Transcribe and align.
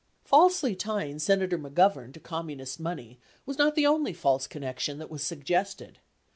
75 0.23 0.29
Falsely 0.31 0.75
tying 0.75 1.19
Senator 1.19 1.59
McGovern 1.59 2.11
to 2.11 2.19
Communist 2.19 2.79
money 2.79 3.19
was 3.45 3.59
not 3.59 3.75
the 3.75 3.85
only 3.85 4.13
false 4.13 4.47
connection 4.47 4.97
that 4.97 5.11
was 5.11 5.21
suggested. 5.21 5.99